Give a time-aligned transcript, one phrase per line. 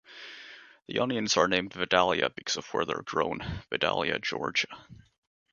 [0.87, 4.75] The onions are named Vidalia because of where they are grown: Vidalia, Georgia.